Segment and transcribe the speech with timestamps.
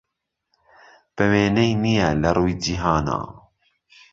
[1.15, 3.19] به وێنهی نییه له رووی جیهانا